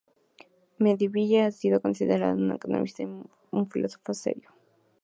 Mandeville 0.79 1.43
ha 1.45 1.51
sido 1.51 1.79
considerado 1.79 2.33
un 2.33 2.51
economista 2.53 3.03
y 3.03 3.05
un 3.05 3.69
filósofo 3.69 4.15
serio. 4.15 4.49